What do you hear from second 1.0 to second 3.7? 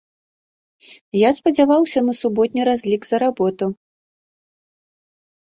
Я спадзяваўся на суботні разлік за работу.